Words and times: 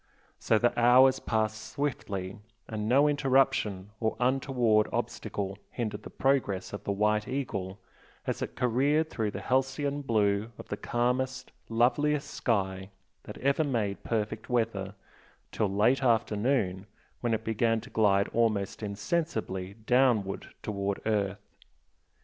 So 0.39 0.57
the 0.57 0.73
hours 0.79 1.19
passed 1.19 1.73
swiftly, 1.73 2.39
and 2.67 2.89
no 2.89 3.07
interruption 3.07 3.91
or 3.99 4.15
untoward 4.19 4.87
obstacle 4.91 5.59
hindered 5.69 6.01
the 6.01 6.09
progress 6.09 6.73
of 6.73 6.83
the 6.85 6.91
"White 6.91 7.27
Eagle" 7.27 7.77
as 8.25 8.41
it 8.41 8.55
careered 8.55 9.11
through 9.11 9.29
the 9.29 9.41
halcyon 9.41 10.01
blue 10.01 10.51
of 10.57 10.69
the 10.69 10.75
calmest, 10.75 11.51
loveliest 11.69 12.31
sky 12.31 12.89
that 13.25 13.37
ever 13.37 13.63
made 13.63 14.03
perfect 14.03 14.49
weather, 14.49 14.95
till 15.51 15.69
late 15.71 16.01
afternoon 16.01 16.87
when 17.19 17.35
it 17.35 17.43
began 17.43 17.79
to 17.81 17.91
glide 17.91 18.27
almost 18.29 18.81
insensibly 18.81 19.75
downward 19.85 20.47
towards 20.63 21.01
earth. 21.05 21.59